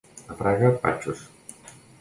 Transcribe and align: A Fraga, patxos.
A 0.29 0.37
Fraga, 0.39 0.71
patxos. 0.87 1.23